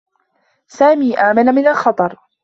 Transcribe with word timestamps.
سامي 0.67 1.13
آمن 1.17 1.45
من 1.55 1.67
الخطر. 1.67 2.17